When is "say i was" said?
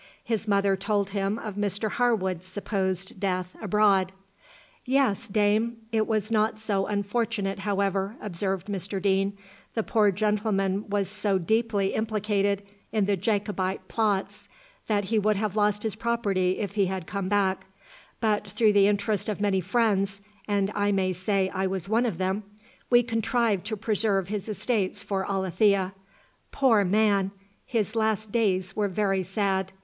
21.13-21.87